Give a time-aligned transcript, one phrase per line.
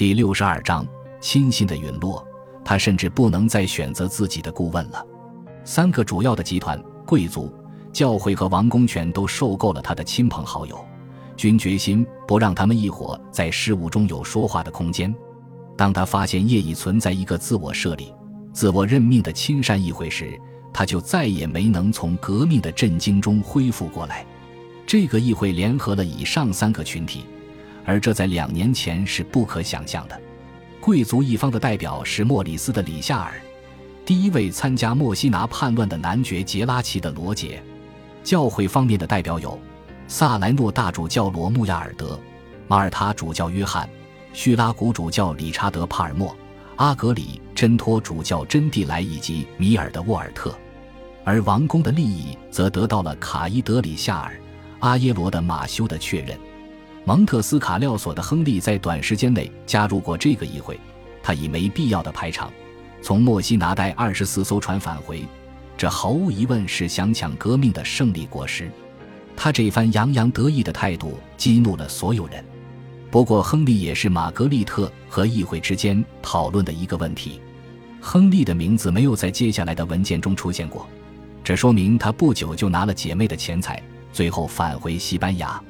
[0.00, 0.88] 第六十二章
[1.20, 2.26] 亲信的陨落，
[2.64, 5.06] 他甚至不能再选择自己的顾问了。
[5.62, 7.52] 三个主要的集团、贵族、
[7.92, 10.82] 教会和王公权都受够了他的亲朋好友，
[11.36, 15.14] 均决心不让他们一伙在事务中有说话的空间。
[15.76, 18.10] 当他发现业已存在一个自我设立、
[18.54, 20.40] 自我任命的亲善议会时，
[20.72, 24.24] 他就再也没能从革命的震惊中恢复过来。
[24.86, 27.26] 这个议会联合了以上三个群体。
[27.84, 30.20] 而这在两年前是不可想象的。
[30.80, 33.32] 贵族一方的代表是莫里斯的里夏尔，
[34.04, 37.62] 第一位参加墨西拿叛乱的男爵杰拉奇的罗杰。
[38.22, 39.58] 教会方面的代表有
[40.06, 42.18] 萨莱诺大主教罗穆亚尔德、
[42.66, 43.88] 马耳他主教约翰、
[44.32, 46.34] 叙拉古主教理查德帕尔默、
[46.76, 50.54] 阿格里真托主教真蒂莱以及米尔的沃尔特。
[51.24, 54.38] 而王宫的利益则得到了卡伊德里夏尔、
[54.80, 56.38] 阿耶罗的马修的确认。
[57.04, 60.78] 蒙特斯卡廖索的亨利在短时间内加入过这个议会，
[61.22, 62.52] 他以没必要的排场，
[63.02, 65.24] 从墨西拿带二十四艘船返回，
[65.76, 68.70] 这毫无疑问是想抢革命的胜利果实。
[69.34, 72.44] 他这番洋洋得意的态度激怒了所有人。
[73.10, 77.40] 不过，亨利也是玛格丽特和议会之间讨论的一个问题。
[78.00, 80.86] 亨利的名字没有在接下来的文件中出现过，
[81.42, 85.60] 这说明他不久就拿了姐妹的钱财，最后返回西班牙。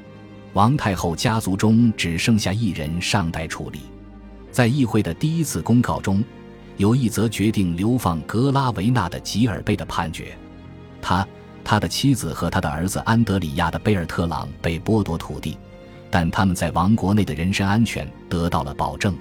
[0.52, 3.80] 王太后家族中只剩下一人尚待处理。
[4.50, 6.24] 在议会的第一次公告中，
[6.76, 10.36] 有一则决定流放格拉维纳的吉尔贝的判决。
[11.00, 11.26] 他、
[11.62, 15.56] 他的妻子和他的儿子安德里亚的贝尔特朗被剥夺土地，
[16.10, 19.14] 但他们在王国内的人身安全得到了保证。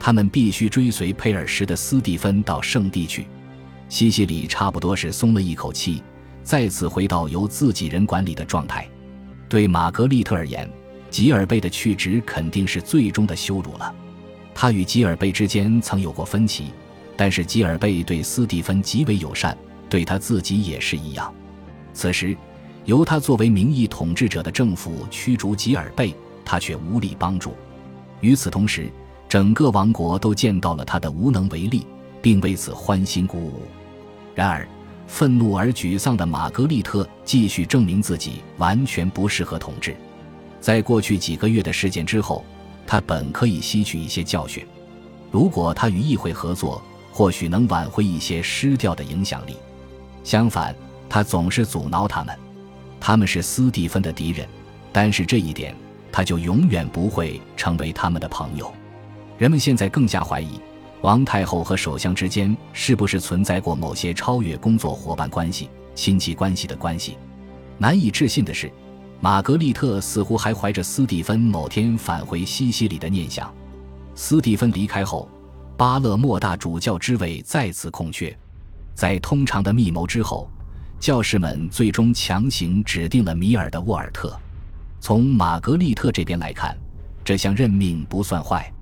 [0.00, 3.26] 他们必须追随佩尔什的斯蒂芬到圣地去。
[3.88, 6.02] 西西里差不多是松了一口气，
[6.42, 8.88] 再次回到由自己人管理的状态。
[9.48, 10.68] 对玛格丽特而言，
[11.10, 13.94] 吉尔贝的去职肯定是最终的羞辱了。
[14.54, 16.72] 他与吉尔贝之间曾有过分歧，
[17.16, 19.56] 但是吉尔贝对斯蒂芬极为友善，
[19.88, 21.32] 对他自己也是一样。
[21.92, 22.36] 此时，
[22.84, 27.54] 由他作为名义统治者的政府驱逐吉尔贝，他却无力帮助。
[28.20, 28.90] 与此同时，
[29.28, 31.86] 整个王国都见到了他的无能为力，
[32.22, 33.62] 并为此欢欣鼓舞。
[34.34, 34.68] 然而，
[35.06, 39.96] 愤怒而沮丧的玛格丽特继续证明自己完全不适合统治。
[40.60, 42.44] 在过去几个月的事件之后，
[42.86, 44.66] 他本可以吸取一些教训。
[45.30, 46.82] 如果他与议会合作，
[47.12, 49.56] 或许能挽回一些失掉的影响力。
[50.24, 50.74] 相反，
[51.08, 52.36] 他总是阻挠他们。
[52.98, 54.48] 他们是斯蒂芬的敌人，
[54.90, 55.74] 但是这一点
[56.10, 58.72] 他就永远不会成为他们的朋友。
[59.36, 60.58] 人们现在更加怀疑。
[61.04, 67.18] 王太后和首相之间是不是存在过某些超越工作伙伴关系、亲戚关系的关系？
[67.76, 68.72] 难以置信的是，
[69.20, 73.52] 玛格丽特似乎还怀着斯蒂芬某天返回西西里的念想。
[74.14, 75.28] 斯蒂芬离开后，
[75.76, 78.34] 巴勒莫大主教之位再次空缺。
[78.94, 80.48] 在通常的密谋之后，
[80.98, 84.34] 教士们最终强行指定了米尔的沃尔特。
[85.00, 86.74] 从玛格丽特这边来看，
[87.22, 88.72] 这项任命不算坏。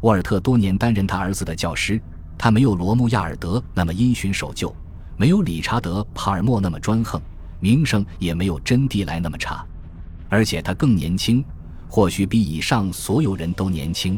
[0.00, 2.00] 沃尔特多年担任他儿子的教师，
[2.36, 4.74] 他没有罗穆亚尔德那么因循守旧，
[5.16, 7.20] 没有理查德帕尔默那么专横，
[7.58, 9.66] 名声也没有真蒂莱那么差，
[10.28, 11.44] 而且他更年轻，
[11.88, 14.16] 或许比以上所有人都年轻，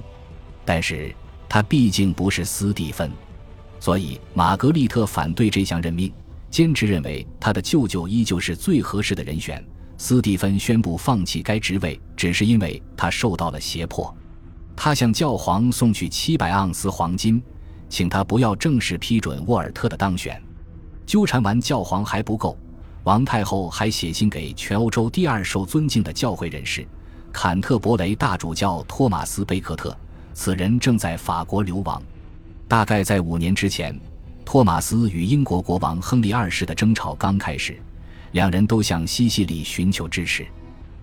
[0.65, 1.15] 但是
[1.49, 3.11] 他毕竟不是斯蒂芬，
[3.79, 6.13] 所以玛格丽特反对这项任命，
[6.51, 9.65] 坚持认为他的舅舅依旧是最合适的人选。
[9.97, 14.15] 斯蒂芬宣布放弃该职位，只是因为他受到了胁迫。
[14.83, 17.43] 他向教皇送去七百盎司黄金，
[17.91, 20.43] 请他不要正式批准沃尔特的当选。
[21.05, 22.57] 纠缠完教皇还不够，
[23.05, 26.89] 王太后还写信给全欧洲第二受尊敬的教会人士——
[27.31, 29.95] 坎特伯雷大主教托马斯·贝克特。
[30.33, 32.03] 此人正在法国流亡。
[32.67, 33.95] 大概在五年之前，
[34.47, 37.79] 托马斯与英国国王亨利二世的争吵刚开始，
[38.33, 40.47] 两人都向西西里寻求支持。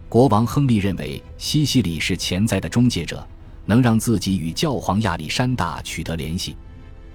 [0.10, 3.24] 国王亨利认为西西里是潜在的终结者。
[3.68, 6.56] 能让自己与教皇亚历山大取得联系，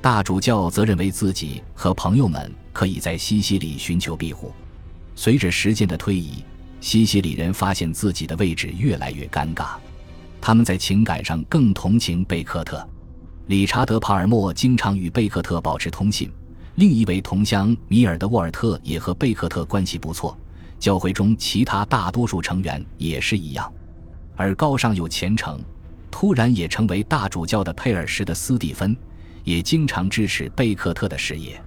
[0.01, 4.53] 大主教则认为自己和朋友们可以在西西里寻求庇护。
[5.17, 6.45] 随着时间的推移，
[6.81, 9.77] 西西里人发现自己的位置越来越尴尬，
[10.41, 12.87] 他们在情感上更同情贝克特。
[13.47, 16.31] 理查德·帕尔默经常与贝克特保持通信，
[16.77, 20.37] 另一位同乡米尔德沃尔特也和贝克特关系不错。
[20.79, 23.73] 教会中其他大多数成员也是一样，
[24.37, 25.61] 而高尚又虔诚。
[26.13, 28.95] 突然也成为大主教的佩尔什的斯蒂芬，
[29.43, 31.61] 也经常支持贝克特的事业。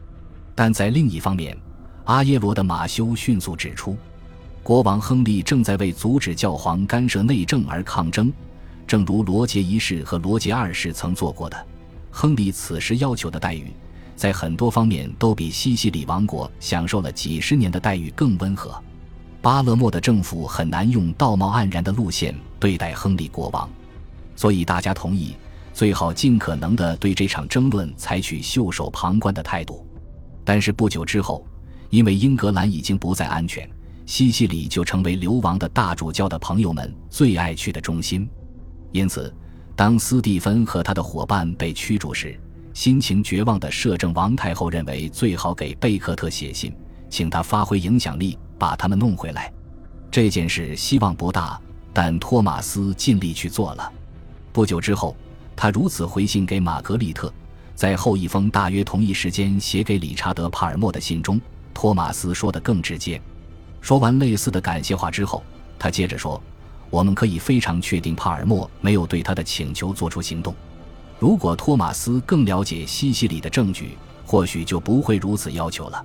[0.54, 1.58] 但在另一方面，
[2.06, 3.98] 阿耶罗的马修迅速指出，
[4.64, 8.32] 国王亨利正在为阻止教皇干涉内政而抗争，
[8.88, 11.68] 正如罗杰一世和罗杰二世曾做过的。
[12.12, 13.74] 亨利此时要求的待遇，
[14.16, 18.82] 在很多方面都比西西里王国享受了几十年的待遇更温和。
[19.42, 23.70] 巴勒莫的政府很难用道貌岸然的路线对待亨利国王，
[24.36, 25.36] 所以大家同意
[25.74, 29.86] 最好尽可能的对这场争论采取袖手旁观的态度。
[30.44, 31.46] 但是不久之后，
[31.90, 33.70] 因为英格兰已经不再安全，
[34.06, 38.30] 西西里就成为流亡的大主教的朋友们最爱去的中心，
[38.92, 39.34] 因此。
[39.78, 42.40] 当斯蒂芬和他的伙伴被驱逐时，
[42.74, 46.74] 心情绝望的摄政王太后认为最好给贝克特写信，
[47.10, 49.52] 请他发挥影响力把他们弄回来。
[50.10, 51.60] 这件事希望不大，
[51.92, 53.92] 但托马斯尽力去做了。
[54.56, 55.14] 不久之后，
[55.54, 57.30] 他如此回信给玛格丽特，
[57.76, 61.42] 在后一封大约同一时间写给理查德·帕尔默的信中，
[61.74, 63.22] 托马斯说的更直接。
[63.82, 65.44] 说完类似的感谢话之后，
[65.78, 66.42] 他接着说。
[66.90, 70.56] 我们可以非常确定，帕尔默没有对他的请求做出行动。
[71.20, 76.02] 如果托马斯更了解西西里的证据，或许就不会如此要求了。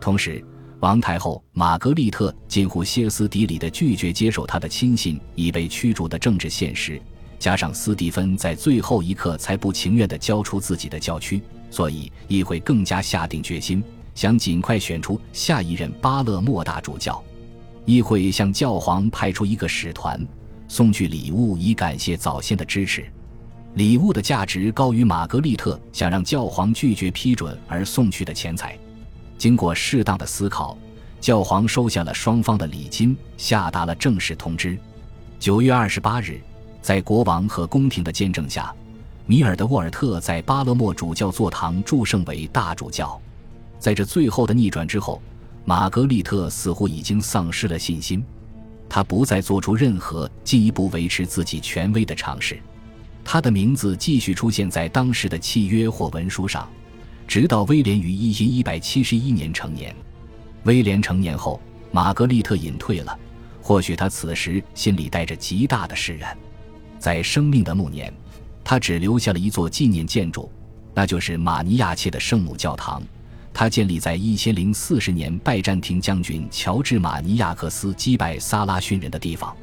[0.00, 0.44] 同时，
[0.78, 7.02] 王太后玛格丽特近乎歇斯底里地拒绝接受他的亲信已被驱逐的政治现实，
[7.40, 13.82] 加上斯蒂芬在最后一刻才不情愿地交出自己的教区，所以议会更加下定决心，
[14.14, 17.20] 想尽快选出下一任巴勒莫大主教。
[17.86, 20.20] 议会向教皇派出一个使团，
[20.68, 23.10] 送去礼物以感谢早先的支持。
[23.74, 28.78] 礼物的价值高于玛格丽特想让教皇拒绝批准而送去的钱财。
[29.38, 30.76] 经过适当的思考，
[31.20, 34.76] 教皇收下了双方的礼金，下达了正式通知。
[35.38, 36.38] 九月二十八日，
[36.82, 38.74] 在国王和宫廷的见证下，
[39.26, 43.20] 米尔德沃尔特在巴勒莫主教座堂祝圣为大主教。
[43.78, 45.20] 在这最后的逆转之后。
[45.62, 48.24] 玛格丽特似乎已经丧失了信心，
[48.88, 52.58] 她不再做出任何进一步维持自己权威的尝试。
[53.22, 56.68] 她的名字继续出现在当时的契约或文书上，
[57.28, 59.94] 直到威廉于一千一百七十一年成年。
[60.64, 61.60] 威廉成年后，
[61.92, 63.16] 玛格丽特隐退了。
[63.62, 66.36] 或许他此时心里带着极大的释然。
[67.00, 68.12] 在生命的暮年，
[68.62, 70.52] 他只留下了一座纪念建筑，
[70.94, 73.02] 那就是马尼亚切的圣母教堂。
[73.52, 79.56] 他建立在一千零四十年拜占庭将军乔治马尼亚克斯击败萨拉逊人的地方。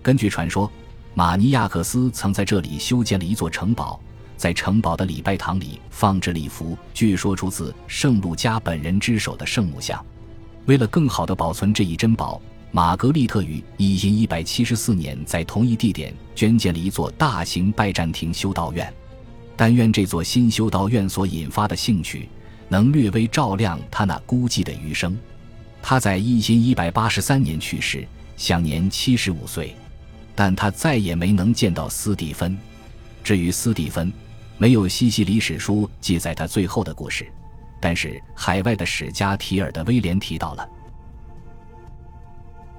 [0.00, 0.70] 根据传说，
[1.12, 4.00] 马尼亚克斯曾在这里修建了一座城堡，
[4.36, 10.02] 在城堡的礼拜堂里放置了一幅据说出自圣路加本人之手的圣母像。
[10.66, 12.40] 为了更好地保存这一珍宝，
[12.76, 18.92] 玛格丽特于一千一百七十四年在同一地点捐建了一座大型拜占庭修道院。
[19.56, 22.28] 但愿这座新修道院所引发的兴趣。
[22.68, 25.16] 能略微照亮他那孤寂的余生。
[25.80, 28.06] 他在一千一百八十三年去世，
[28.36, 29.74] 享年七十五岁。
[30.34, 32.58] 但他再也没能见到斯蒂芬。
[33.24, 34.12] 至于斯蒂芬，
[34.58, 37.26] 没有西西里史书记载他最后的故事，
[37.80, 40.68] 但是海外的史家提尔的威廉提到了。